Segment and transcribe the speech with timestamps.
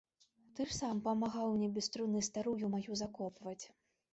[0.59, 3.61] Ты ж сам памагаў мне без труны старую маю закопваць.